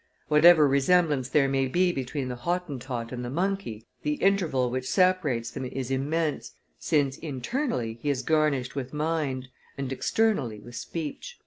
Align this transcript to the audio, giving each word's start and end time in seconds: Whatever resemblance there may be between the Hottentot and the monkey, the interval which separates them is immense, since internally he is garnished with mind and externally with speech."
Whatever 0.29 0.67
resemblance 0.67 1.29
there 1.29 1.47
may 1.47 1.67
be 1.67 1.91
between 1.91 2.27
the 2.27 2.35
Hottentot 2.37 3.11
and 3.11 3.23
the 3.23 3.29
monkey, 3.29 3.85
the 4.01 4.15
interval 4.15 4.71
which 4.71 4.89
separates 4.89 5.51
them 5.51 5.63
is 5.63 5.91
immense, 5.91 6.53
since 6.79 7.19
internally 7.19 7.99
he 8.01 8.09
is 8.09 8.23
garnished 8.23 8.75
with 8.75 8.93
mind 8.95 9.49
and 9.77 9.91
externally 9.93 10.59
with 10.59 10.75
speech." 10.75 11.37